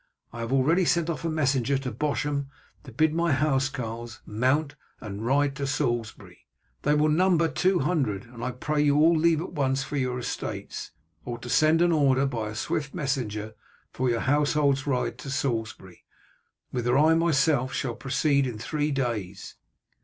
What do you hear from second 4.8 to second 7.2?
and ride to Salisbury. They will